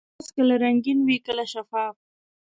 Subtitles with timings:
[0.09, 1.95] ګیلاس کله رنګین وي، کله شفاف.